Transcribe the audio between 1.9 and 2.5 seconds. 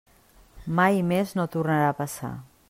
a passar.